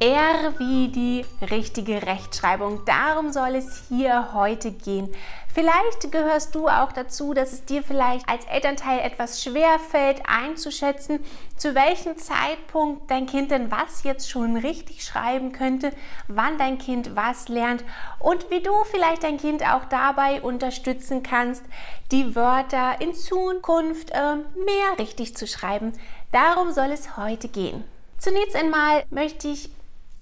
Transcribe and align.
R 0.00 0.58
wie 0.58 0.88
die 0.88 1.24
richtige 1.50 2.02
Rechtschreibung. 2.02 2.84
Darum 2.84 3.32
soll 3.32 3.54
es 3.54 3.84
hier 3.88 4.34
heute 4.34 4.72
gehen. 4.72 5.08
Vielleicht 5.54 6.10
gehörst 6.10 6.56
du 6.56 6.66
auch 6.66 6.90
dazu, 6.90 7.32
dass 7.32 7.52
es 7.52 7.64
dir 7.64 7.84
vielleicht 7.84 8.28
als 8.28 8.44
Elternteil 8.46 8.98
etwas 8.98 9.44
schwer 9.44 9.78
fällt 9.78 10.20
einzuschätzen, 10.26 11.20
zu 11.56 11.76
welchem 11.76 12.18
Zeitpunkt 12.18 13.08
dein 13.08 13.26
Kind 13.26 13.52
denn 13.52 13.70
was 13.70 14.02
jetzt 14.02 14.28
schon 14.28 14.56
richtig 14.56 15.04
schreiben 15.04 15.52
könnte, 15.52 15.92
wann 16.26 16.58
dein 16.58 16.78
Kind 16.78 17.14
was 17.14 17.48
lernt 17.48 17.84
und 18.18 18.50
wie 18.50 18.62
du 18.62 18.72
vielleicht 18.90 19.22
dein 19.22 19.38
Kind 19.38 19.62
auch 19.62 19.84
dabei 19.84 20.42
unterstützen 20.42 21.22
kannst, 21.22 21.62
die 22.10 22.34
Wörter 22.34 23.00
in 23.00 23.14
Zukunft 23.14 24.10
äh, 24.10 24.34
mehr 24.34 24.98
richtig 24.98 25.36
zu 25.36 25.46
schreiben. 25.46 25.92
Darum 26.32 26.72
soll 26.72 26.90
es 26.90 27.16
heute 27.16 27.46
gehen. 27.46 27.84
Zunächst 28.18 28.56
einmal 28.56 29.04
möchte 29.10 29.48
ich 29.48 29.70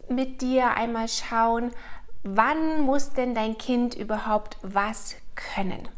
mit 0.09 0.41
dir 0.41 0.75
einmal 0.75 1.09
schauen, 1.09 1.71
wann 2.23 2.83
muss 2.83 3.13
denn 3.13 3.35
dein 3.35 3.59
Kind 3.59 3.95
überhaupt 3.95 4.57
was 4.63 5.17
können? 5.35 5.89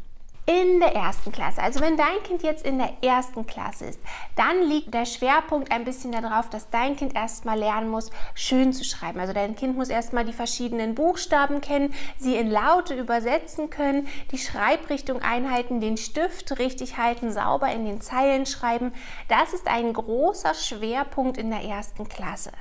In 0.47 0.79
der 0.79 0.93
ersten 0.93 1.31
Klasse. 1.31 1.61
Also 1.61 1.81
wenn 1.81 1.97
dein 1.97 2.21
Kind 2.23 2.43
jetzt 2.43 2.63
in 2.65 2.77
der 2.77 2.93
ersten 3.01 3.47
Klasse 3.47 3.85
ist, 3.85 3.99
dann 4.35 4.61
liegt 4.61 4.93
der 4.93 5.05
Schwerpunkt 5.05 5.71
ein 5.71 5.85
bisschen 5.85 6.11
darauf, 6.11 6.49
dass 6.49 6.69
dein 6.69 6.95
Kind 6.95 7.15
erstmal 7.15 7.57
lernen 7.57 7.89
muss, 7.89 8.11
schön 8.35 8.71
zu 8.71 8.83
schreiben. 8.83 9.19
Also 9.19 9.33
dein 9.33 9.55
Kind 9.55 9.75
muss 9.75 9.89
erstmal 9.89 10.23
die 10.23 10.33
verschiedenen 10.33 10.93
Buchstaben 10.93 11.61
kennen, 11.61 11.93
sie 12.19 12.35
in 12.35 12.51
Laute 12.51 12.93
übersetzen 12.93 13.71
können, 13.71 14.07
die 14.31 14.37
Schreibrichtung 14.37 15.19
einhalten, 15.23 15.81
den 15.81 15.97
Stift 15.97 16.59
richtig 16.59 16.97
halten, 16.97 17.31
sauber 17.31 17.71
in 17.71 17.85
den 17.85 18.01
Zeilen 18.01 18.45
schreiben. 18.45 18.93
Das 19.27 19.51
ist 19.53 19.67
ein 19.67 19.93
großer 19.93 20.53
Schwerpunkt 20.53 21.37
in 21.39 21.49
der 21.49 21.63
ersten 21.63 22.07
Klasse. 22.07 22.51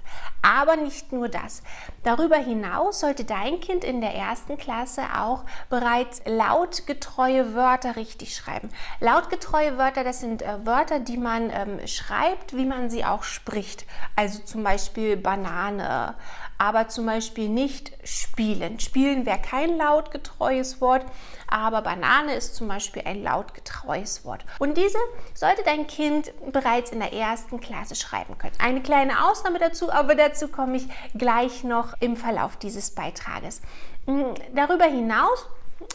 Aber 0.40 0.76
nicht 0.76 1.12
nur 1.12 1.28
das. 1.28 1.62
Darüber 2.02 2.36
hinaus 2.36 3.00
sollte 3.00 3.24
dein 3.24 3.60
Kind 3.60 3.84
in 3.84 4.00
der 4.00 4.14
ersten 4.14 4.56
Klasse 4.56 5.02
auch 5.18 5.44
bereits 5.68 6.22
lautgetreue 6.24 7.54
Wörter 7.54 7.73
Wörter 7.74 7.96
richtig 7.96 8.36
schreiben. 8.36 8.68
Lautgetreue 9.00 9.76
Wörter, 9.78 10.04
das 10.04 10.20
sind 10.20 10.42
äh, 10.42 10.64
Wörter, 10.64 11.00
die 11.00 11.16
man 11.16 11.50
ähm, 11.50 11.84
schreibt, 11.88 12.56
wie 12.56 12.66
man 12.66 12.88
sie 12.88 13.04
auch 13.04 13.24
spricht. 13.24 13.84
Also 14.14 14.38
zum 14.44 14.62
Beispiel 14.62 15.16
Banane, 15.16 16.14
aber 16.56 16.86
zum 16.86 17.06
Beispiel 17.06 17.48
nicht 17.48 17.90
spielen. 18.04 18.78
Spielen 18.78 19.26
wäre 19.26 19.40
kein 19.40 19.76
lautgetreues 19.76 20.80
Wort, 20.80 21.04
aber 21.48 21.82
Banane 21.82 22.36
ist 22.36 22.54
zum 22.54 22.68
Beispiel 22.68 23.02
ein 23.06 23.24
lautgetreues 23.24 24.24
Wort. 24.24 24.44
Und 24.60 24.76
diese 24.76 24.98
sollte 25.34 25.64
dein 25.64 25.88
Kind 25.88 26.32
bereits 26.52 26.92
in 26.92 27.00
der 27.00 27.12
ersten 27.12 27.58
Klasse 27.58 27.96
schreiben 27.96 28.38
können. 28.38 28.54
Eine 28.60 28.82
kleine 28.82 29.28
Ausnahme 29.28 29.58
dazu, 29.58 29.90
aber 29.90 30.14
dazu 30.14 30.46
komme 30.46 30.76
ich 30.76 30.86
gleich 31.14 31.64
noch 31.64 31.94
im 31.98 32.16
Verlauf 32.16 32.56
dieses 32.56 32.92
Beitrages. 32.92 33.62
Hm, 34.06 34.34
darüber 34.54 34.84
hinaus 34.84 35.48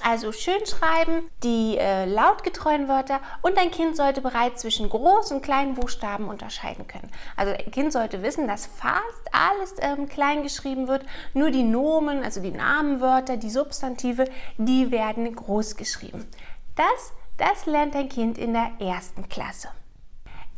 also 0.04 0.32
schön 0.32 0.66
schreiben, 0.66 1.30
die 1.44 1.78
äh, 1.78 2.06
lautgetreuen 2.06 2.88
Wörter 2.88 3.20
und 3.42 3.58
dein 3.58 3.72
Kind 3.72 3.96
sollte 3.96 4.22
bereits 4.22 4.62
zwischen 4.62 4.90
großen 4.90 5.38
und 5.38 5.44
kleinen 5.44 5.76
Buchstaben 5.76 6.28
unterscheiden 6.28 6.88
können. 6.88 7.12
Also 7.36 7.54
dein 7.54 7.72
Kind 7.72 7.94
sollte 7.94 8.22
wissen, 8.22 8.48
dass 8.48 8.66
fast 8.66 9.04
alles 9.32 9.76
ähm, 9.80 10.08
klein 10.08 10.44
geschrieben 10.44 10.88
wird, 10.88 11.06
nur 11.34 11.52
die 11.52 11.64
Nomen, 11.64 12.24
also 12.24 12.42
die 12.42 12.52
Namenwörter, 12.52 13.38
die 13.38 13.50
Substantive, 13.50 14.26
die 14.58 14.92
werden 14.92 15.36
groß 15.36 15.76
geschrieben. 15.76 16.26
Das, 16.76 17.14
das 17.38 17.66
lernt 17.66 17.96
dein 17.96 18.10
Kind 18.10 18.38
in 18.38 18.54
der 18.54 18.72
ersten 18.80 19.28
Klasse. 19.28 19.70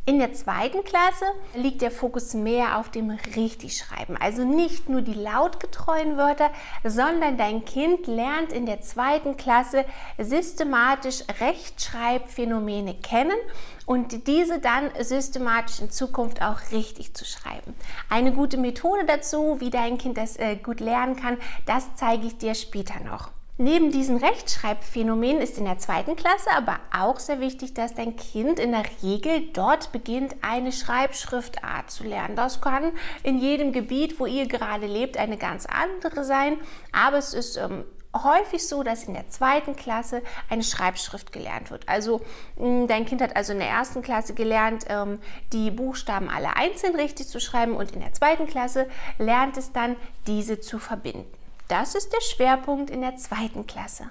In 0.04 0.18
der 0.18 0.32
zweiten 0.32 0.82
Klasse 0.82 1.26
liegt 1.54 1.80
der 1.80 1.92
Fokus 1.92 2.34
mehr 2.34 2.80
auf 2.80 2.90
dem 2.90 3.10
Richtigschreiben. 3.10 4.16
Also 4.16 4.42
nicht 4.44 4.88
nur 4.88 5.00
die 5.00 5.14
lautgetreuen 5.14 6.16
Wörter, 6.16 6.50
sondern 6.82 7.38
dein 7.38 7.64
Kind 7.64 8.08
lernt 8.08 8.52
in 8.52 8.66
der 8.66 8.80
zweiten 8.80 9.36
Klasse 9.36 9.84
systematisch 10.18 11.22
Rechtschreibphänomene 11.38 12.94
kennen 12.94 13.38
und 13.86 14.26
diese 14.26 14.58
dann 14.58 14.90
systematisch 14.98 15.78
in 15.78 15.92
Zukunft 15.92 16.42
auch 16.42 16.72
richtig 16.72 17.14
zu 17.14 17.24
schreiben. 17.24 17.72
Eine 18.10 18.32
gute 18.32 18.56
Methode 18.56 19.04
dazu, 19.04 19.60
wie 19.60 19.70
dein 19.70 19.98
Kind 19.98 20.18
das 20.18 20.36
äh, 20.36 20.56
gut 20.56 20.80
lernen 20.80 21.14
kann, 21.14 21.38
das 21.64 21.94
zeige 21.94 22.26
ich 22.26 22.36
dir 22.38 22.56
später 22.56 22.98
noch. 23.04 23.30
Neben 23.62 23.92
diesen 23.92 24.16
Rechtschreibphänomenen 24.16 25.40
ist 25.40 25.56
in 25.56 25.66
der 25.66 25.78
zweiten 25.78 26.16
Klasse 26.16 26.50
aber 26.50 26.80
auch 26.92 27.20
sehr 27.20 27.38
wichtig, 27.38 27.74
dass 27.74 27.94
dein 27.94 28.16
Kind 28.16 28.58
in 28.58 28.72
der 28.72 28.82
Regel 29.04 29.50
dort 29.52 29.92
beginnt, 29.92 30.34
eine 30.42 30.72
Schreibschriftart 30.72 31.88
zu 31.88 32.02
lernen. 32.02 32.34
Das 32.34 32.60
kann 32.60 32.90
in 33.22 33.38
jedem 33.38 33.70
Gebiet, 33.70 34.18
wo 34.18 34.26
ihr 34.26 34.48
gerade 34.48 34.86
lebt, 34.86 35.16
eine 35.16 35.36
ganz 35.36 35.66
andere 35.66 36.24
sein, 36.24 36.56
aber 36.90 37.18
es 37.18 37.34
ist 37.34 37.56
ähm, 37.56 37.84
häufig 38.12 38.66
so, 38.66 38.82
dass 38.82 39.04
in 39.04 39.14
der 39.14 39.28
zweiten 39.28 39.76
Klasse 39.76 40.22
eine 40.50 40.64
Schreibschrift 40.64 41.30
gelernt 41.30 41.70
wird. 41.70 41.88
Also 41.88 42.20
hm, 42.56 42.88
dein 42.88 43.06
Kind 43.06 43.22
hat 43.22 43.36
also 43.36 43.52
in 43.52 43.60
der 43.60 43.68
ersten 43.68 44.02
Klasse 44.02 44.34
gelernt, 44.34 44.86
ähm, 44.88 45.20
die 45.52 45.70
Buchstaben 45.70 46.28
alle 46.28 46.56
einzeln 46.56 46.96
richtig 46.96 47.28
zu 47.28 47.38
schreiben 47.38 47.76
und 47.76 47.92
in 47.92 48.00
der 48.00 48.12
zweiten 48.12 48.48
Klasse 48.48 48.88
lernt 49.18 49.56
es 49.56 49.70
dann, 49.70 49.94
diese 50.26 50.58
zu 50.58 50.80
verbinden. 50.80 51.41
Das 51.72 51.94
ist 51.94 52.12
der 52.12 52.20
Schwerpunkt 52.20 52.90
in 52.90 53.00
der 53.00 53.16
zweiten 53.16 53.66
Klasse. 53.66 54.10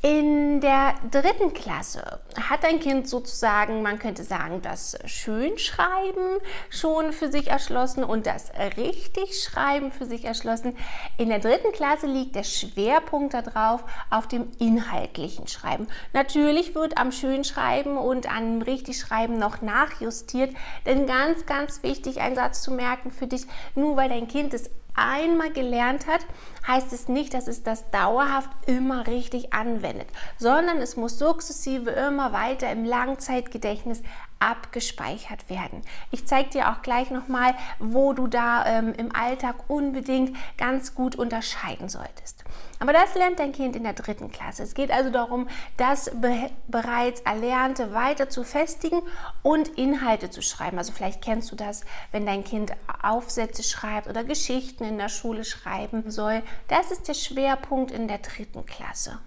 In 0.00 0.60
der 0.60 0.94
dritten 1.10 1.52
Klasse 1.52 2.20
hat 2.48 2.64
ein 2.64 2.78
Kind 2.78 3.08
sozusagen, 3.08 3.82
man 3.82 3.98
könnte 3.98 4.22
sagen, 4.22 4.62
das 4.62 4.96
Schönschreiben 5.04 6.38
schon 6.70 7.12
für 7.12 7.32
sich 7.32 7.48
erschlossen 7.48 8.04
und 8.04 8.26
das 8.26 8.52
Richtigschreiben 8.76 9.90
für 9.90 10.04
sich 10.04 10.24
erschlossen. 10.24 10.76
In 11.16 11.30
der 11.30 11.40
dritten 11.40 11.72
Klasse 11.72 12.06
liegt 12.06 12.36
der 12.36 12.44
Schwerpunkt 12.44 13.34
darauf 13.34 13.82
auf 14.08 14.28
dem 14.28 14.46
inhaltlichen 14.60 15.48
Schreiben. 15.48 15.88
Natürlich 16.12 16.76
wird 16.76 16.96
am 16.96 17.10
Schönschreiben 17.10 17.98
und 17.98 18.32
am 18.32 18.62
Richtigschreiben 18.62 19.36
noch 19.36 19.62
nachjustiert, 19.62 20.54
denn 20.86 21.08
ganz, 21.08 21.44
ganz 21.44 21.82
wichtig, 21.82 22.20
ein 22.20 22.36
Satz 22.36 22.62
zu 22.62 22.70
merken 22.70 23.10
für 23.10 23.26
dich, 23.26 23.48
nur 23.74 23.96
weil 23.96 24.08
dein 24.08 24.28
Kind 24.28 24.54
es 24.54 24.70
einmal 24.94 25.52
gelernt 25.52 26.06
hat, 26.06 26.20
heißt 26.66 26.92
es 26.92 27.08
nicht, 27.08 27.34
dass 27.34 27.48
es 27.48 27.62
das 27.62 27.90
dauerhaft 27.90 28.50
immer 28.66 29.06
richtig 29.06 29.52
anwendet, 29.52 30.08
sondern 30.38 30.78
es 30.78 30.96
muss 30.96 31.18
sukzessive 31.18 31.90
immer 31.90 32.32
weiter 32.32 32.70
im 32.70 32.84
Langzeitgedächtnis 32.84 34.02
abgespeichert 34.40 35.48
werden. 35.48 35.82
Ich 36.10 36.26
zeige 36.26 36.50
dir 36.50 36.70
auch 36.70 36.82
gleich 36.82 37.10
nochmal, 37.10 37.54
wo 37.78 38.12
du 38.12 38.26
da 38.26 38.66
ähm, 38.66 38.94
im 38.96 39.14
Alltag 39.14 39.56
unbedingt 39.68 40.36
ganz 40.56 40.94
gut 40.94 41.16
unterscheiden 41.16 41.88
solltest. 41.88 42.44
Aber 42.78 42.92
das 42.92 43.14
lernt 43.14 43.38
dein 43.38 43.52
Kind 43.52 43.76
in 43.76 43.82
der 43.82 43.92
dritten 43.92 44.30
Klasse. 44.30 44.62
Es 44.62 44.74
geht 44.74 44.90
also 44.90 45.10
darum, 45.10 45.48
das 45.76 46.10
be 46.14 46.50
bereits 46.68 47.20
Erlernte 47.22 47.92
weiter 47.92 48.28
zu 48.28 48.44
festigen 48.44 49.02
und 49.42 49.68
Inhalte 49.68 50.30
zu 50.30 50.42
schreiben. 50.42 50.78
Also 50.78 50.92
vielleicht 50.92 51.22
kennst 51.22 51.50
du 51.50 51.56
das, 51.56 51.84
wenn 52.12 52.26
dein 52.26 52.44
Kind 52.44 52.72
Aufsätze 53.02 53.62
schreibt 53.62 54.08
oder 54.08 54.24
Geschichten 54.24 54.84
in 54.84 54.98
der 54.98 55.08
Schule 55.08 55.44
schreiben 55.44 56.10
soll. 56.10 56.42
Das 56.68 56.90
ist 56.90 57.08
der 57.08 57.14
Schwerpunkt 57.14 57.90
in 57.90 58.06
der 58.06 58.18
dritten 58.18 58.64
Klasse. 58.66 59.18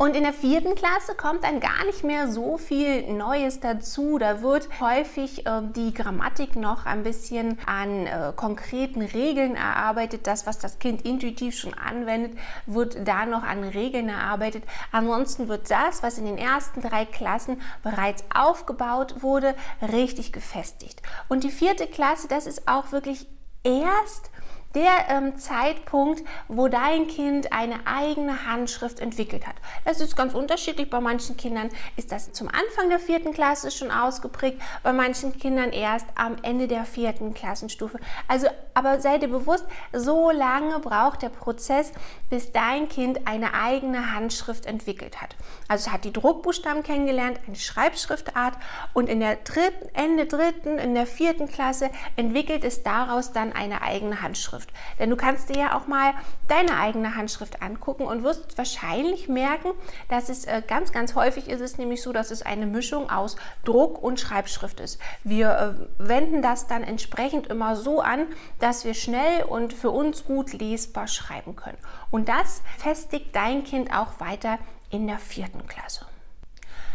Und 0.00 0.16
in 0.16 0.22
der 0.22 0.32
vierten 0.32 0.76
Klasse 0.76 1.14
kommt 1.14 1.44
dann 1.44 1.60
gar 1.60 1.84
nicht 1.84 2.04
mehr 2.04 2.32
so 2.32 2.56
viel 2.56 3.12
Neues 3.12 3.60
dazu. 3.60 4.16
Da 4.16 4.40
wird 4.40 4.80
häufig 4.80 5.46
äh, 5.46 5.60
die 5.76 5.92
Grammatik 5.92 6.56
noch 6.56 6.86
ein 6.86 7.02
bisschen 7.02 7.58
an 7.66 8.06
äh, 8.06 8.32
konkreten 8.34 9.02
Regeln 9.02 9.56
erarbeitet. 9.56 10.26
Das, 10.26 10.46
was 10.46 10.58
das 10.58 10.78
Kind 10.78 11.02
intuitiv 11.02 11.54
schon 11.54 11.74
anwendet, 11.74 12.32
wird 12.64 13.06
da 13.06 13.26
noch 13.26 13.42
an 13.42 13.62
Regeln 13.62 14.08
erarbeitet. 14.08 14.64
Ansonsten 14.90 15.48
wird 15.48 15.70
das, 15.70 16.02
was 16.02 16.16
in 16.16 16.24
den 16.24 16.38
ersten 16.38 16.80
drei 16.80 17.04
Klassen 17.04 17.60
bereits 17.82 18.24
aufgebaut 18.34 19.22
wurde, 19.22 19.54
richtig 19.82 20.32
gefestigt. 20.32 21.02
Und 21.28 21.44
die 21.44 21.50
vierte 21.50 21.86
Klasse, 21.86 22.26
das 22.26 22.46
ist 22.46 22.66
auch 22.66 22.90
wirklich 22.92 23.26
erst 23.64 24.30
der 24.74 25.08
ähm, 25.08 25.36
Zeitpunkt, 25.36 26.22
wo 26.48 26.68
dein 26.68 27.08
Kind 27.08 27.52
eine 27.52 27.86
eigene 27.86 28.46
Handschrift 28.46 29.00
entwickelt 29.00 29.46
hat. 29.46 29.56
Das 29.84 30.00
ist 30.00 30.16
ganz 30.16 30.34
unterschiedlich. 30.34 30.88
Bei 30.90 31.00
manchen 31.00 31.36
Kindern 31.36 31.70
ist 31.96 32.12
das 32.12 32.32
zum 32.32 32.48
Anfang 32.48 32.88
der 32.88 33.00
vierten 33.00 33.32
Klasse 33.32 33.70
schon 33.70 33.90
ausgeprägt, 33.90 34.60
bei 34.82 34.92
manchen 34.92 35.36
Kindern 35.38 35.70
erst 35.70 36.06
am 36.14 36.36
Ende 36.42 36.68
der 36.68 36.84
vierten 36.84 37.34
Klassenstufe. 37.34 37.98
Also, 38.28 38.46
aber 38.74 39.00
sei 39.00 39.18
dir 39.18 39.28
bewusst, 39.28 39.64
so 39.92 40.30
lange 40.30 40.78
braucht 40.78 41.22
der 41.22 41.30
Prozess, 41.30 41.92
bis 42.28 42.52
dein 42.52 42.88
Kind 42.88 43.26
eine 43.26 43.54
eigene 43.54 44.14
Handschrift 44.14 44.66
entwickelt 44.66 45.20
hat. 45.20 45.34
Also 45.66 45.88
es 45.88 45.92
hat 45.92 46.04
die 46.04 46.12
Druckbuchstaben 46.12 46.82
kennengelernt, 46.82 47.40
eine 47.46 47.56
Schreibschriftart 47.56 48.54
und 48.94 49.08
in 49.08 49.20
der 49.20 49.36
dritten, 49.36 49.88
Ende 49.94 50.26
dritten, 50.26 50.78
in 50.78 50.94
der 50.94 51.06
vierten 51.06 51.48
Klasse 51.48 51.90
entwickelt 52.16 52.64
es 52.64 52.82
daraus 52.82 53.32
dann 53.32 53.52
eine 53.52 53.82
eigene 53.82 54.22
Handschrift. 54.22 54.59
Denn 54.98 55.10
du 55.10 55.16
kannst 55.16 55.48
dir 55.48 55.58
ja 55.58 55.78
auch 55.78 55.86
mal 55.86 56.12
deine 56.48 56.76
eigene 56.78 57.16
Handschrift 57.16 57.62
angucken 57.62 58.04
und 58.04 58.22
wirst 58.22 58.58
wahrscheinlich 58.58 59.28
merken, 59.28 59.70
dass 60.08 60.28
es 60.28 60.44
äh, 60.44 60.62
ganz, 60.66 60.92
ganz 60.92 61.14
häufig 61.14 61.48
ist 61.48 61.60
es 61.60 61.78
nämlich 61.78 62.02
so, 62.02 62.12
dass 62.12 62.30
es 62.30 62.42
eine 62.42 62.66
Mischung 62.66 63.10
aus 63.10 63.36
Druck 63.64 64.02
und 64.02 64.20
Schreibschrift 64.20 64.80
ist. 64.80 65.00
Wir 65.24 65.76
äh, 65.98 66.08
wenden 66.08 66.42
das 66.42 66.66
dann 66.66 66.82
entsprechend 66.82 67.46
immer 67.46 67.76
so 67.76 68.00
an, 68.00 68.26
dass 68.58 68.84
wir 68.84 68.94
schnell 68.94 69.44
und 69.44 69.72
für 69.72 69.90
uns 69.90 70.24
gut 70.24 70.52
lesbar 70.52 71.08
schreiben 71.08 71.56
können. 71.56 71.78
Und 72.10 72.28
das 72.28 72.62
festigt 72.78 73.34
dein 73.34 73.64
Kind 73.64 73.94
auch 73.94 74.20
weiter 74.20 74.58
in 74.90 75.06
der 75.06 75.18
vierten 75.18 75.66
Klasse. 75.66 76.09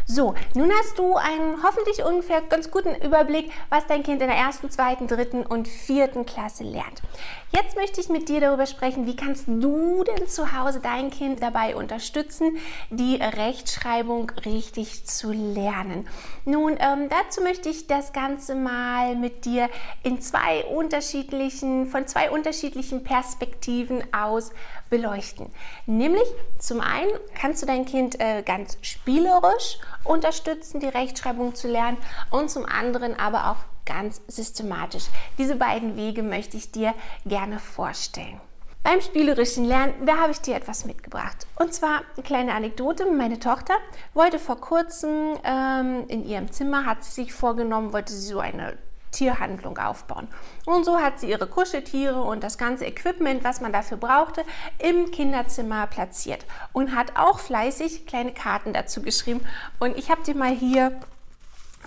So, 0.08 0.34
nun 0.54 0.70
hast 0.70 1.00
du 1.00 1.16
einen 1.16 1.64
hoffentlich 1.64 2.04
ungefähr 2.04 2.40
ganz 2.40 2.70
guten 2.70 2.94
Überblick, 2.94 3.50
was 3.70 3.88
dein 3.88 4.04
Kind 4.04 4.22
in 4.22 4.28
der 4.28 4.36
ersten, 4.36 4.70
zweiten, 4.70 5.08
dritten 5.08 5.44
und 5.44 5.66
vierten 5.66 6.24
Klasse 6.24 6.62
lernt. 6.62 7.02
Jetzt 7.50 7.74
möchte 7.74 8.00
ich 8.00 8.08
mit 8.08 8.28
dir 8.28 8.40
darüber 8.40 8.66
sprechen, 8.66 9.06
wie 9.08 9.16
kannst 9.16 9.48
du 9.48 10.04
denn 10.04 10.28
zu 10.28 10.56
Hause 10.56 10.78
dein 10.80 11.10
Kind 11.10 11.42
dabei 11.42 11.74
unterstützen, 11.74 12.56
die 12.90 13.16
Rechtschreibung 13.16 14.30
richtig 14.44 15.06
zu 15.06 15.32
lernen. 15.32 16.06
Nun, 16.44 16.76
ähm, 16.78 17.08
dazu 17.08 17.40
möchte 17.40 17.68
ich 17.68 17.88
das 17.88 18.12
Ganze 18.12 18.54
mal 18.54 19.16
mit 19.16 19.44
dir 19.44 19.68
in 20.04 20.20
zwei 20.20 20.64
unterschiedlichen, 20.66 21.86
von 21.88 22.06
zwei 22.06 22.30
unterschiedlichen 22.30 23.02
Perspektiven 23.02 24.04
aus 24.14 24.52
beleuchten. 24.90 25.50
Nämlich 25.86 26.28
zum 26.58 26.80
einen 26.80 27.10
kannst 27.38 27.62
du 27.62 27.66
dein 27.66 27.84
Kind 27.84 28.20
äh, 28.20 28.42
ganz 28.42 28.78
spielerisch 28.82 29.78
unterstützen, 30.04 30.80
die 30.80 30.86
Rechtschreibung 30.86 31.54
zu 31.54 31.68
lernen 31.68 31.98
und 32.30 32.50
zum 32.50 32.66
anderen 32.66 33.18
aber 33.18 33.50
auch 33.50 33.64
ganz 33.84 34.20
systematisch. 34.28 35.04
Diese 35.38 35.56
beiden 35.56 35.96
Wege 35.96 36.22
möchte 36.22 36.56
ich 36.56 36.72
dir 36.72 36.94
gerne 37.24 37.58
vorstellen. 37.58 38.40
Beim 38.82 39.00
spielerischen 39.00 39.64
Lernen, 39.64 40.06
da 40.06 40.18
habe 40.18 40.30
ich 40.30 40.40
dir 40.40 40.54
etwas 40.54 40.84
mitgebracht. 40.84 41.48
Und 41.56 41.74
zwar 41.74 42.02
eine 42.14 42.22
kleine 42.22 42.54
Anekdote. 42.54 43.10
Meine 43.10 43.40
Tochter 43.40 43.74
wollte 44.14 44.38
vor 44.38 44.60
kurzem 44.60 45.36
ähm, 45.42 46.04
in 46.06 46.24
ihrem 46.24 46.52
Zimmer, 46.52 46.86
hat 46.86 47.02
sie 47.02 47.10
sich 47.10 47.32
vorgenommen, 47.32 47.92
wollte 47.92 48.12
sie 48.12 48.28
so 48.28 48.38
eine 48.38 48.78
Tierhandlung 49.16 49.78
aufbauen. 49.78 50.28
Und 50.66 50.84
so 50.84 51.00
hat 51.00 51.20
sie 51.20 51.30
ihre 51.30 51.46
Kuscheltiere 51.46 52.20
und 52.20 52.42
das 52.42 52.58
ganze 52.58 52.84
Equipment, 52.84 53.44
was 53.44 53.60
man 53.60 53.72
dafür 53.72 53.96
brauchte, 53.96 54.42
im 54.78 55.10
Kinderzimmer 55.10 55.86
platziert 55.86 56.44
und 56.72 56.94
hat 56.94 57.16
auch 57.16 57.38
fleißig 57.38 58.06
kleine 58.06 58.32
Karten 58.32 58.72
dazu 58.72 59.02
geschrieben. 59.02 59.40
Und 59.78 59.96
ich 59.96 60.10
habe 60.10 60.22
dir 60.22 60.36
mal 60.36 60.52
hier 60.52 61.00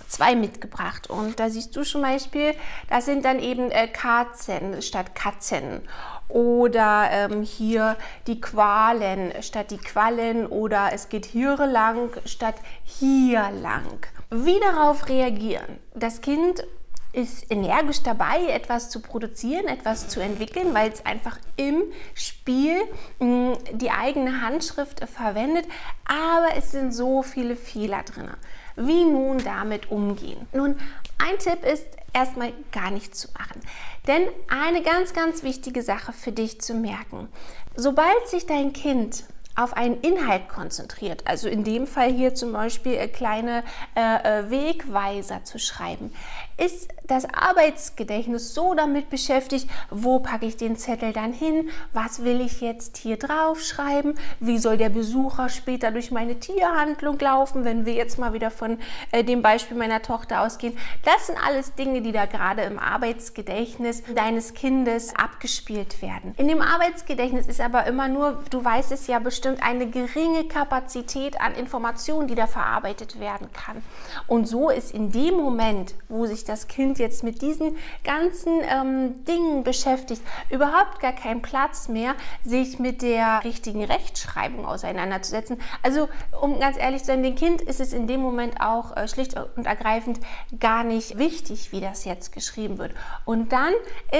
zwei 0.08 0.34
mitgebracht. 0.34 1.08
Und 1.08 1.40
da 1.40 1.50
siehst 1.50 1.74
du 1.76 1.82
zum 1.82 2.02
Beispiel, 2.02 2.54
das 2.88 3.04
sind 3.04 3.24
dann 3.24 3.38
eben 3.38 3.70
äh, 3.70 3.88
Katzen 3.88 4.82
statt 4.82 5.14
Katzen. 5.14 5.82
Oder 6.28 7.08
ähm, 7.10 7.42
hier 7.42 7.96
die 8.26 8.40
Qualen 8.40 9.32
statt 9.42 9.70
die 9.70 9.78
Quallen. 9.78 10.46
Oder 10.46 10.90
es 10.92 11.08
geht 11.08 11.26
hier 11.26 11.56
lang 11.56 12.10
statt 12.24 12.56
hier 12.84 13.50
lang. 13.50 14.06
Wie 14.30 14.60
darauf 14.60 15.08
reagieren? 15.08 15.78
Das 15.94 16.20
Kind 16.20 16.64
ist 17.12 17.50
energisch 17.50 18.02
dabei, 18.02 18.46
etwas 18.48 18.88
zu 18.88 19.00
produzieren, 19.00 19.66
etwas 19.66 20.08
zu 20.08 20.20
entwickeln, 20.20 20.74
weil 20.74 20.90
es 20.90 21.04
einfach 21.04 21.38
im 21.56 21.82
Spiel 22.14 22.76
mh, 23.18 23.58
die 23.72 23.90
eigene 23.90 24.42
Handschrift 24.42 25.06
verwendet. 25.08 25.66
Aber 26.04 26.56
es 26.56 26.70
sind 26.70 26.92
so 26.92 27.22
viele 27.22 27.56
Fehler 27.56 28.02
drin. 28.02 28.30
Wie 28.76 29.04
nun 29.04 29.38
damit 29.38 29.90
umgehen? 29.90 30.46
Nun, 30.52 30.76
ein 31.18 31.38
Tipp 31.38 31.64
ist 31.64 31.86
erstmal 32.12 32.52
gar 32.72 32.90
nichts 32.90 33.18
zu 33.18 33.28
machen. 33.38 33.60
Denn 34.06 34.22
eine 34.48 34.82
ganz, 34.82 35.12
ganz 35.12 35.42
wichtige 35.42 35.82
Sache 35.82 36.12
für 36.12 36.32
dich 36.32 36.60
zu 36.60 36.74
merken, 36.74 37.28
sobald 37.76 38.28
sich 38.28 38.46
dein 38.46 38.72
Kind 38.72 39.24
auf 39.56 39.74
einen 39.74 40.00
Inhalt 40.00 40.48
konzentriert, 40.48 41.26
also 41.26 41.48
in 41.48 41.64
dem 41.64 41.86
Fall 41.86 42.10
hier 42.10 42.34
zum 42.34 42.52
Beispiel 42.52 42.94
äh, 42.94 43.08
kleine 43.08 43.62
äh, 43.94 44.00
äh, 44.40 44.50
Wegweiser 44.50 45.44
zu 45.44 45.58
schreiben, 45.58 46.12
ist 46.56 46.88
das 47.10 47.26
Arbeitsgedächtnis 47.32 48.54
so 48.54 48.74
damit 48.74 49.10
beschäftigt, 49.10 49.68
wo 49.90 50.20
packe 50.20 50.46
ich 50.46 50.56
den 50.56 50.76
Zettel 50.76 51.12
dann 51.12 51.32
hin, 51.32 51.70
was 51.92 52.22
will 52.24 52.40
ich 52.40 52.60
jetzt 52.60 52.96
hier 52.98 53.16
draufschreiben, 53.16 54.14
wie 54.38 54.58
soll 54.58 54.76
der 54.76 54.90
Besucher 54.90 55.48
später 55.48 55.90
durch 55.90 56.10
meine 56.10 56.38
Tierhandlung 56.38 57.18
laufen, 57.18 57.64
wenn 57.64 57.84
wir 57.84 57.94
jetzt 57.94 58.18
mal 58.18 58.32
wieder 58.32 58.50
von 58.50 58.78
äh, 59.10 59.24
dem 59.24 59.42
Beispiel 59.42 59.76
meiner 59.76 60.02
Tochter 60.02 60.42
ausgehen. 60.42 60.76
Das 61.04 61.26
sind 61.26 61.38
alles 61.44 61.74
Dinge, 61.74 62.00
die 62.00 62.12
da 62.12 62.26
gerade 62.26 62.62
im 62.62 62.78
Arbeitsgedächtnis 62.78 64.04
deines 64.14 64.54
Kindes 64.54 65.14
abgespielt 65.16 66.02
werden. 66.02 66.34
In 66.36 66.46
dem 66.46 66.62
Arbeitsgedächtnis 66.62 67.48
ist 67.48 67.60
aber 67.60 67.86
immer 67.86 68.06
nur, 68.06 68.44
du 68.50 68.64
weißt 68.64 68.92
es 68.92 69.08
ja 69.08 69.18
bestimmt, 69.18 69.62
eine 69.62 69.88
geringe 69.88 70.44
Kapazität 70.44 71.40
an 71.40 71.54
Informationen, 71.54 72.28
die 72.28 72.36
da 72.36 72.46
verarbeitet 72.46 73.18
werden 73.18 73.48
kann. 73.52 73.82
Und 74.28 74.46
so 74.46 74.70
ist 74.70 74.92
in 74.92 75.10
dem 75.10 75.34
Moment, 75.34 75.94
wo 76.08 76.26
sich 76.26 76.44
das 76.44 76.68
Kind 76.68 76.99
jetzt 77.00 77.24
mit 77.24 77.42
diesen 77.42 77.76
ganzen 78.04 78.60
ähm, 78.62 79.24
Dingen 79.24 79.64
beschäftigt, 79.64 80.22
überhaupt 80.50 81.00
gar 81.00 81.12
keinen 81.12 81.42
Platz 81.42 81.88
mehr, 81.88 82.14
sich 82.44 82.78
mit 82.78 83.02
der 83.02 83.42
richtigen 83.42 83.82
Rechtschreibung 83.82 84.64
auseinanderzusetzen. 84.66 85.60
Also, 85.82 86.08
um 86.40 86.60
ganz 86.60 86.76
ehrlich 86.78 87.00
zu 87.00 87.06
sein, 87.06 87.22
dem 87.22 87.34
Kind 87.34 87.60
ist 87.62 87.80
es 87.80 87.92
in 87.92 88.06
dem 88.06 88.20
Moment 88.20 88.60
auch 88.60 88.96
äh, 88.96 89.08
schlicht 89.08 89.34
und 89.56 89.66
ergreifend 89.66 90.20
gar 90.60 90.84
nicht 90.84 91.18
wichtig, 91.18 91.72
wie 91.72 91.80
das 91.80 92.04
jetzt 92.04 92.32
geschrieben 92.32 92.78
wird. 92.78 92.94
Und 93.24 93.52
dann 93.52 93.72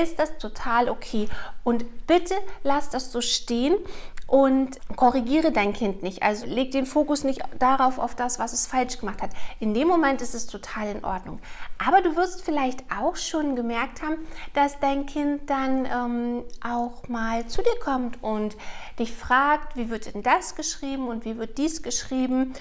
ist 0.03 0.19
das 0.19 0.39
total 0.39 0.89
okay. 0.89 1.29
Und 1.63 2.07
bitte 2.07 2.35
lass 2.65 2.91
das 2.91 3.13
so 3.13 3.21
stehen 3.21 3.77
und 4.31 4.79
korrigiere 4.95 5.51
dein 5.51 5.73
Kind 5.73 6.05
nicht. 6.05 6.23
Also 6.23 6.47
leg 6.47 6.71
den 6.71 6.87
Fokus 6.87 7.25
nicht 7.25 7.43
darauf, 7.59 7.99
auf 7.99 8.15
das, 8.15 8.39
was 8.39 8.53
es 8.53 8.65
falsch 8.65 8.99
gemacht 8.99 9.23
hat. 9.23 9.31
In 9.59 9.75
dem 9.75 9.89
Moment 9.89 10.23
ist 10.23 10.37
es 10.37 10.47
total 10.47 10.87
in 10.87 11.05
Ordnung. 11.05 11.41
Aber 11.85 12.01
du 12.01 12.15
wirst 12.15 12.43
vielleicht 12.43 12.85
auch 12.97 13.17
schon 13.17 13.57
gemerkt 13.57 14.03
haben, 14.03 14.19
dass 14.55 14.79
dein 14.79 15.07
Kind 15.07 15.51
dann 15.51 15.85
ähm, 15.85 16.45
auch 16.63 17.09
mal 17.09 17.45
zu 17.49 17.61
dir 17.61 17.75
kommt 17.83 18.23
und 18.23 18.57
dich 19.01 19.13
fragt, 19.13 19.75
wie 19.77 19.91
wird 19.91 20.15
denn 20.15 20.23
das 20.23 20.55
geschrieben 20.55 21.09
und 21.09 21.25
wie 21.25 21.37
wird 21.37 21.59
dies 21.59 21.83
geschrieben. 21.83 22.53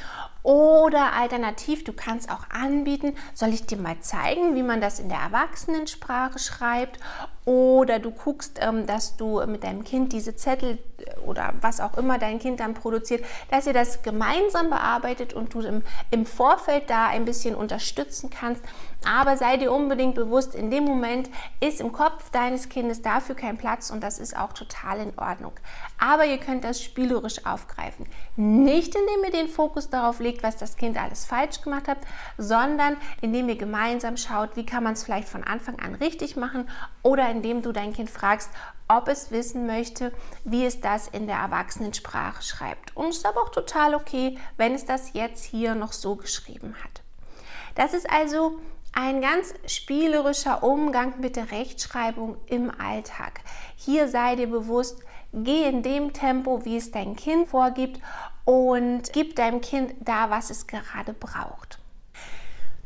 Oder 0.41 1.13
alternativ, 1.13 1.84
du 1.84 1.93
kannst 1.93 2.32
auch 2.32 2.50
anbieten, 2.50 3.13
soll 3.36 3.50
ich 3.50 3.67
dir 3.67 3.77
mal 3.77 4.00
zeigen, 4.00 4.55
wie 4.55 4.63
man 4.63 4.82
das 4.82 5.00
in 5.00 5.10
der 5.10 5.20
Erwachsenensprache 5.20 6.39
schreibt. 6.39 7.00
Oder 7.46 8.00
du 8.00 8.10
guckst, 8.10 8.58
ähm, 8.60 8.88
dass 8.88 9.17
du 9.17 9.46
mit 9.46 9.63
deinem 9.63 9.84
Kind 9.84 10.13
diese 10.13 10.36
Zettel 10.36 10.79
oder 11.25 11.53
was 11.62 11.79
auch 11.79 11.98
immer 11.98 12.18
dein 12.18 12.39
Kind 12.39 12.60
dann 12.60 12.74
produziert, 12.74 13.24
dass 13.51 13.68
ihr 13.68 13.74
das 13.74 14.01
gemeinsam 14.01 14.70
bearbeitet 14.70 15.34
und 15.34 15.53
du 15.53 15.62
im, 15.62 15.84
im 16.12 16.25
Vorfeld 16.25 16.89
da 16.89 17.08
ein 17.08 17.25
bisschen 17.25 17.56
unterstützen 17.56 18.29
kannst. 18.29 18.63
Aber 19.06 19.38
sei 19.38 19.56
dir 19.56 19.72
unbedingt 19.72 20.15
bewusst, 20.15 20.56
in 20.56 20.72
dem 20.72 20.84
Moment 20.84 21.29
ist 21.62 21.79
im 21.79 21.94
Kopf 21.94 22.29
deines 22.32 22.68
Kindes 22.68 23.01
dafür 23.01 23.36
kein 23.36 23.58
Platz 23.58 23.91
und 23.91 24.01
das 24.01 24.20
ist 24.20 24.36
auch 24.36 24.51
total 24.51 25.00
in 25.00 25.18
Ordnung. 25.18 25.53
Aber 25.98 26.25
ihr 26.25 26.38
könnt 26.38 26.65
das 26.65 26.84
spielerisch 26.84 27.46
aufgreifen. 27.46 28.08
Nicht 28.36 28.96
indem 28.96 29.24
ihr 29.24 29.32
den 29.32 29.48
Fokus 29.48 29.89
darauf 29.89 30.20
legt, 30.20 30.44
was 30.44 30.58
das 30.58 30.75
Kind 30.75 31.01
alles 31.01 31.25
falsch 31.25 31.62
gemacht 31.62 31.88
hat, 31.88 32.00
sondern 32.38 32.98
indem 33.22 33.48
ihr 33.48 33.58
gemeinsam 33.58 34.18
schaut, 34.18 34.56
wie 34.56 34.65
kann 34.65 34.84
man 34.84 34.94
es 34.94 35.03
vielleicht 35.03 35.29
von 35.29 35.44
Anfang 35.44 35.79
an 35.79 35.96
richtig 35.96 36.36
machen 36.36 36.70
oder 37.01 37.29
indem 37.29 37.62
du 37.62 37.72
dein 37.72 37.94
Kind 37.94 38.10
fragst, 38.10 38.50
ob 38.89 39.08
es 39.08 39.31
wissen 39.31 39.65
möchte, 39.65 40.12
wie 40.43 40.65
es 40.65 40.81
das 40.81 41.08
in 41.08 41.27
der 41.27 41.38
Erwachsenensprache 41.38 42.41
schreibt. 42.43 42.96
Und 42.98 43.10
es 43.10 43.17
ist 43.17 43.25
aber 43.25 43.41
auch 43.43 43.50
total 43.50 43.96
okay, 43.96 44.38
wenn 44.58 44.74
es 44.74 44.84
das 44.84 45.13
jetzt 45.13 45.46
hier 45.46 45.75
noch 45.75 45.93
so 45.93 46.15
geschrieben 46.15 46.75
hat. 46.84 47.01
Das 47.75 47.93
ist 47.93 48.10
also 48.10 48.60
ein 48.91 49.22
ganz 49.22 49.53
spielerischer 49.67 50.63
Umgang 50.63 51.19
mit 51.19 51.36
der 51.36 51.51
Rechtschreibung 51.51 52.38
im 52.48 52.72
Alltag. 52.79 53.41
Hier 53.75 54.08
sei 54.08 54.36
dir 54.36 54.48
bewusst, 54.48 55.00
geh 55.31 55.67
in 55.67 55.84
dem 55.84 56.12
Tempo, 56.12 56.65
wie 56.65 56.77
es 56.77 56.91
dein 56.91 57.15
Kind 57.15 57.48
vorgibt 57.48 58.01
und 58.46 59.13
gib 59.13 59.36
deinem 59.36 59.62
Kind 59.62 59.93
da, 60.00 60.31
was 60.31 60.50
es 60.50 60.65
gerade 60.65 61.13
braucht. 61.13 61.78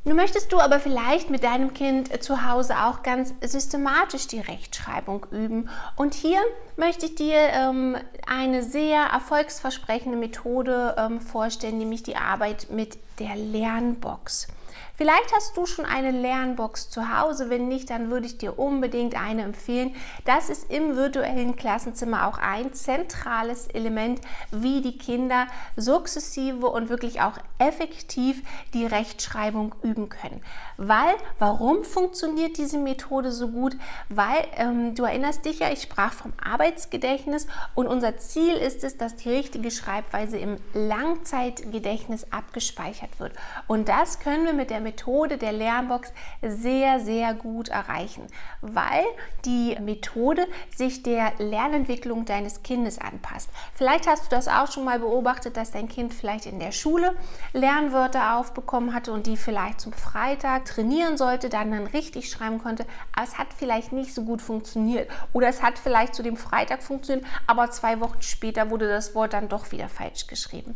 Nun 0.06 0.18
möchtest 0.18 0.52
du 0.52 0.60
aber 0.60 0.82
vielleicht 0.82 1.30
mit 1.30 1.46
deinem 1.46 1.74
Kind 1.74 2.22
zu 2.22 2.46
Hause 2.46 2.76
auch 2.78 3.04
ganz 3.04 3.34
systematisch 3.42 4.28
die 4.28 4.42
Rechtschreibung 4.42 5.26
üben. 5.32 5.70
Und 5.96 6.14
hier 6.14 6.40
möchte 6.76 7.06
ich 7.06 7.16
dir 7.16 7.38
ähm, 7.38 7.96
eine 8.28 8.64
sehr 8.64 9.02
erfolgsversprechende 9.04 10.18
Methode 10.18 10.96
ähm, 10.98 11.22
vorstellen, 11.22 11.78
nämlich 11.78 12.04
die 12.04 12.18
Arbeit 12.18 12.68
mit 12.70 12.98
der 13.20 13.38
Lernbox. 13.38 14.48
Vielleicht 14.96 15.34
hast 15.36 15.58
du 15.58 15.66
schon 15.66 15.86
eine 15.86 16.12
Lernbox 16.12 16.92
zu 16.92 17.18
Hause. 17.18 17.50
Wenn 17.50 17.68
nicht, 17.68 17.90
dann 17.90 18.12
würde 18.12 18.28
ich 18.28 18.38
dir 18.38 18.60
unbedingt 18.60 19.20
eine 19.20 19.42
empfehlen. 19.42 19.96
Das 20.24 20.50
ist 20.50 20.70
im 20.70 20.96
virtuellen 20.96 21.56
Klassenzimmer 21.56 22.28
auch 22.28 22.38
ein 22.38 22.74
zentrales 22.74 23.66
Element, 23.68 24.22
wie 24.52 24.82
die 24.82 25.00
Kinder 25.00 25.48
sukzessive 25.76 26.68
und 26.68 26.90
wirklich 26.90 27.22
auch 27.22 27.40
effektiv 27.58 28.44
die 28.76 28.86
Rechtschreibung 28.86 29.74
üben 29.82 30.10
können. 30.10 30.42
Weil, 30.78 31.16
warum 31.40 31.84
funktioniert 31.84 32.60
diese 32.60 32.78
Methode 32.78 33.32
so 33.32 33.48
gut? 33.48 33.76
Weil 34.10 34.46
ähm, 34.58 34.94
du 34.94 35.06
erinnerst 35.06 35.44
dich 35.46 35.58
ja, 35.58 35.72
ich 35.72 35.82
sprach 35.82 36.14
vom 36.14 36.34
Arbeitsgedächtnis 36.44 37.48
und 37.74 37.88
unser 37.88 38.18
Ziel 38.18 38.54
ist 38.54 38.84
es, 38.84 38.98
dass 38.98 39.16
die 39.16 39.30
richtige 39.30 39.72
Schreibweise 39.72 40.38
im 40.38 40.58
Langzeitgedächtnis 40.76 42.28
abgespeichert 42.32 43.20
wird. 43.20 43.34
Und 43.66 43.90
das 43.90 44.20
können 44.20 44.46
wir 44.46 44.54
mit 44.54 44.70
der 44.70 44.83
Methode 44.84 45.38
der 45.38 45.52
Lernbox 45.52 46.14
sehr, 46.42 47.00
sehr 47.00 47.34
gut 47.34 47.70
erreichen, 47.70 48.28
weil 48.62 49.06
die 49.46 49.76
Methode 49.82 50.48
sich 50.76 51.04
der 51.04 51.34
Lernentwicklung 51.40 52.26
deines 52.26 52.64
Kindes 52.64 53.00
anpasst. 53.00 53.50
Vielleicht 53.74 54.08
hast 54.08 54.26
du 54.26 54.30
das 54.30 54.48
auch 54.48 54.72
schon 54.72 54.86
mal 54.86 55.00
beobachtet, 55.00 55.58
dass 55.58 55.72
dein 55.72 55.88
Kind 55.88 56.14
vielleicht 56.14 56.46
in 56.46 56.60
der 56.60 56.72
Schule 56.72 57.16
Lernwörter 57.54 58.38
aufbekommen 58.38 58.94
hatte 58.94 59.12
und 59.12 59.28
die 59.28 59.38
vielleicht 59.38 59.82
zum 59.82 59.94
Freitag 59.94 60.66
trainieren 60.66 61.18
sollte, 61.18 61.50
dann 61.50 61.72
dann 61.72 61.88
richtig 61.88 62.30
schreiben 62.30 62.60
konnte, 62.60 62.86
aber 63.14 63.26
es 63.26 63.38
hat 63.38 63.48
vielleicht 63.56 63.92
nicht 63.92 64.14
so 64.14 64.24
gut 64.24 64.42
funktioniert 64.42 65.10
oder 65.32 65.48
es 65.48 65.62
hat 65.62 65.80
vielleicht 65.80 66.16
zu 66.16 66.24
dem 66.24 66.38
Freitag 66.38 66.84
funktioniert, 66.84 67.26
aber 67.48 67.72
zwei 67.72 68.00
Wochen 68.00 68.22
später 68.22 68.70
wurde 68.70 68.88
das 68.88 69.16
Wort 69.16 69.34
dann 69.34 69.50
doch 69.50 69.72
wieder 69.72 69.90
falsch 69.90 70.28
geschrieben. 70.28 70.76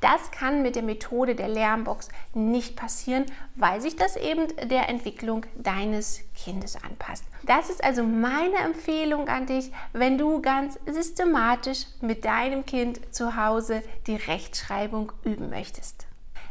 Das 0.00 0.30
kann 0.30 0.62
mit 0.62 0.76
der 0.76 0.82
Methode 0.82 1.34
der 1.34 1.48
Lernbox 1.48 2.08
nicht 2.34 2.76
passieren, 2.76 3.26
weil 3.56 3.80
sich 3.80 3.96
das 3.96 4.16
eben 4.16 4.46
der 4.68 4.88
Entwicklung 4.88 5.44
deines 5.56 6.20
Kindes 6.34 6.76
anpasst. 6.82 7.24
Das 7.44 7.70
ist 7.70 7.82
also 7.82 8.02
meine 8.02 8.56
Empfehlung 8.56 9.28
an 9.28 9.46
dich, 9.46 9.72
wenn 9.92 10.18
du 10.18 10.40
ganz 10.40 10.78
systematisch 10.86 11.86
mit 12.00 12.24
deinem 12.24 12.64
Kind 12.64 13.14
zu 13.14 13.36
Hause 13.36 13.82
die 14.06 14.16
Rechtschreibung 14.16 15.12
üben 15.24 15.50
möchtest. 15.50 16.07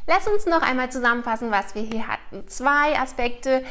Lass 0.10 0.26
uns 0.26 0.46
noch 0.46 0.62
einmal 0.62 0.90
zusammenfassen, 0.90 1.52
was 1.52 1.76
wir 1.76 1.82
hier 1.82 2.08
hatten. 2.08 2.48
Zwei 2.48 2.98
Aspekte, 2.98 3.62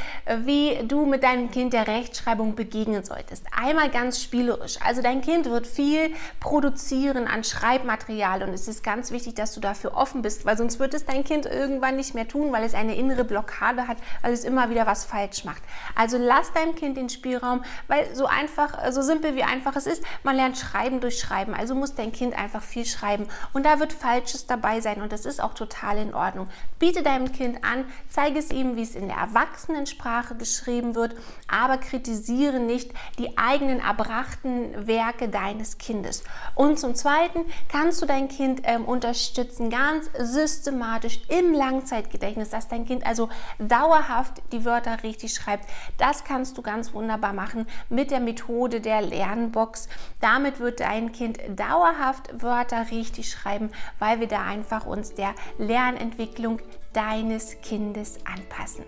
wie 0.45 0.79
du 0.87 1.07
mit 1.07 1.23
deinem 1.23 1.51
Kind 1.51 1.73
der 1.73 1.87
Rechtschreibung 1.87 2.55
begegnen 2.55 3.03
solltest. 3.03 3.47
Einmal 3.59 3.89
ganz 3.89 4.23
spielerisch. 4.23 4.77
Also 4.85 5.01
dein 5.01 5.23
Kind 5.23 5.47
wird 5.47 5.67
viel 5.67 6.13
produzieren 6.39 7.27
an 7.27 7.43
Schreibmaterial 7.43 8.43
und 8.43 8.51
es 8.51 8.69
ist 8.69 8.85
ganz 8.85 9.13
wichtig, 9.13 9.35
dass 9.35 9.55
du 9.55 9.61
dafür 9.61 9.95
offen 9.97 10.21
bist, 10.21 10.45
weil 10.45 10.59
sonst 10.59 10.79
wird 10.79 10.93
es 10.93 11.07
dein 11.07 11.25
Kind 11.25 11.47
irgendwann 11.47 11.97
nicht 11.97 12.15
mehr 12.15 12.29
tun, 12.29 12.53
weil 12.53 12.65
es 12.65 12.75
eine 12.75 12.97
innere 12.97 13.25
Blockade 13.25 13.89
hat, 13.89 13.97
weil 14.21 14.35
es 14.35 14.45
immer 14.45 14.69
wieder 14.69 14.87
was 14.87 15.07
falsch 15.07 15.47
macht. 15.47 15.63
Also 15.95 16.19
lass 16.19 16.53
deinem 16.53 16.75
Kind 16.75 16.99
den 16.99 17.09
Spielraum, 17.09 17.65
weil 17.89 18.15
so 18.15 18.27
einfach, 18.27 18.93
so 18.93 19.01
simpel 19.01 19.37
wie 19.37 19.43
einfach 19.43 19.75
es 19.75 19.87
ist, 19.87 20.05
man 20.23 20.37
lernt 20.37 20.59
Schreiben 20.59 21.01
durch 21.01 21.19
Schreiben. 21.19 21.55
Also 21.55 21.75
muss 21.75 21.95
dein 21.95 22.13
Kind 22.13 22.37
einfach 22.37 22.63
viel 22.63 22.85
schreiben 22.85 23.27
und 23.55 23.65
da 23.65 23.81
wird 23.81 23.95
Falsches 23.95 24.47
dabei 24.47 24.83
sein 24.83 25.01
und 25.01 25.13
das 25.13 25.25
ist 25.25 25.43
auch 25.43 25.55
total 25.55 25.97
in 25.97 26.09
Ordnung. 26.09 26.26
Ordnung. 26.27 26.49
Biete 26.79 27.03
deinem 27.03 27.33
Kind 27.33 27.65
an, 27.65 27.85
zeige 28.11 28.39
es 28.39 28.51
ihm, 28.51 28.77
wie 28.77 28.83
es 28.83 28.95
in 28.95 29.09
der 29.09 29.17
Erwachsenensprache 29.17 30.35
geschrieben 30.35 30.95
wird, 30.95 31.15
aber 31.49 31.79
kritisiere 31.79 32.59
nicht 32.59 32.91
die 33.19 33.39
eigenen 33.39 33.81
erbrachten 33.81 34.87
Werke 34.87 35.29
deines 35.29 35.79
Kindes. 35.79 36.25
Und 36.55 36.79
zum 36.79 36.95
Zweiten 36.95 37.41
kannst 37.69 38.03
du 38.03 38.07
dein 38.07 38.29
Kind 38.29 38.63
ähm, 38.65 38.85
unterstützen, 38.85 39.71
ganz 39.71 40.11
systematisch 40.19 41.21
im 41.29 41.55
Langzeitgedächtnis, 41.55 42.51
dass 42.51 42.69
dein 42.69 42.85
Kind 42.85 43.07
also 43.07 43.29
dauerhaft 43.59 44.43
die 44.53 44.65
Wörter 44.65 45.03
richtig 45.03 45.35
schreibt. 45.35 45.67
Das 45.99 46.25
kannst 46.25 46.59
du 46.59 46.63
ganz 46.63 46.93
wunderbar 46.93 47.33
machen 47.33 47.67
mit 47.89 48.11
der 48.11 48.21
Methode 48.21 48.81
der 48.81 49.01
Lernbox. 49.01 49.89
Damit 50.21 50.59
wird 50.59 50.81
dein 50.81 51.13
Kind 51.13 51.39
dauerhaft 51.49 52.43
Wörter 52.43 52.91
richtig 52.91 53.31
schreiben, 53.31 53.71
weil 53.99 54.21
wir 54.21 54.29
da 54.29 54.45
einfach 54.45 54.85
uns 54.87 55.15
der 55.15 55.35
Lernentwicklung 55.59 56.16
Entwicklung 56.17 56.61
deines 56.95 57.61
Kindes 57.61 58.19
anpassen. 58.25 58.87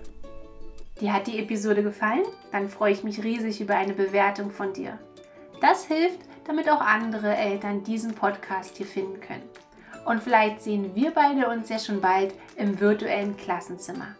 Dir 0.99 1.13
hat 1.13 1.27
die 1.27 1.39
Episode 1.39 1.83
gefallen? 1.83 2.25
Dann 2.53 2.71
freue 2.71 2.93
ich 2.93 3.05
mich 3.05 3.23
riesig 3.23 3.61
über 3.61 3.77
eine 3.77 3.93
Bewertung 3.93 4.51
von 4.51 4.73
dir. 4.73 4.99
Das 5.61 5.85
hilft, 5.85 6.21
damit 6.47 6.71
auch 6.71 6.81
andere 6.81 7.37
Eltern 7.37 7.85
diesen 7.85 8.15
Podcast 8.15 8.79
hier 8.79 8.87
finden 8.87 9.21
können. 9.21 9.43
Und 10.07 10.23
vielleicht 10.23 10.63
sehen 10.63 10.95
wir 10.95 11.11
beide 11.11 11.49
uns 11.51 11.69
ja 11.69 11.79
schon 11.79 12.01
bald 12.01 12.33
im 12.57 12.81
virtuellen 12.81 13.37
Klassenzimmer. 13.37 14.17